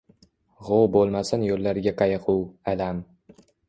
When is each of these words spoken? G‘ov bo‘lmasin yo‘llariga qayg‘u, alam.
G‘ov 0.69 0.85
bo‘lmasin 0.95 1.45
yo‘llariga 1.51 1.97
qayg‘u, 2.03 2.39
alam. 2.77 3.09